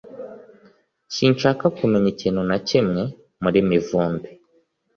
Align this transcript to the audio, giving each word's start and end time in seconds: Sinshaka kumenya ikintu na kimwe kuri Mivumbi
Sinshaka 1.15 1.65
kumenya 1.77 2.07
ikintu 2.13 2.41
na 2.49 2.57
kimwe 2.67 3.01
kuri 3.41 3.59
Mivumbi 3.69 4.29